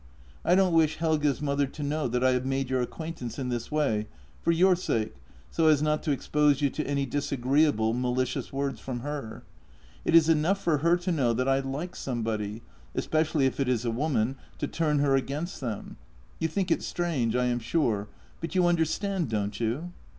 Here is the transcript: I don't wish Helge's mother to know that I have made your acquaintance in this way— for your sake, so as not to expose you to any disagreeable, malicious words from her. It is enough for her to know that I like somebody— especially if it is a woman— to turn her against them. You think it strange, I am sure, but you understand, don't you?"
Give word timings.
I 0.43 0.55
don't 0.55 0.73
wish 0.73 0.95
Helge's 0.95 1.43
mother 1.43 1.67
to 1.67 1.83
know 1.83 2.07
that 2.07 2.23
I 2.23 2.31
have 2.31 2.43
made 2.43 2.71
your 2.71 2.81
acquaintance 2.81 3.37
in 3.37 3.49
this 3.49 3.71
way— 3.71 4.07
for 4.43 4.51
your 4.51 4.75
sake, 4.75 5.13
so 5.51 5.67
as 5.67 5.83
not 5.83 6.01
to 6.01 6.11
expose 6.11 6.59
you 6.59 6.71
to 6.71 6.87
any 6.87 7.05
disagreeable, 7.05 7.93
malicious 7.93 8.51
words 8.51 8.79
from 8.79 9.01
her. 9.01 9.43
It 10.03 10.15
is 10.15 10.27
enough 10.27 10.59
for 10.59 10.79
her 10.79 10.97
to 10.97 11.11
know 11.11 11.33
that 11.33 11.47
I 11.47 11.59
like 11.59 11.95
somebody— 11.95 12.63
especially 12.95 13.45
if 13.45 13.59
it 13.59 13.69
is 13.69 13.85
a 13.85 13.91
woman— 13.91 14.37
to 14.57 14.65
turn 14.67 14.97
her 14.97 15.15
against 15.15 15.61
them. 15.61 15.97
You 16.39 16.47
think 16.47 16.71
it 16.71 16.81
strange, 16.81 17.35
I 17.35 17.45
am 17.45 17.59
sure, 17.59 18.07
but 18.39 18.55
you 18.55 18.65
understand, 18.65 19.29
don't 19.29 19.59
you?" 19.59 19.91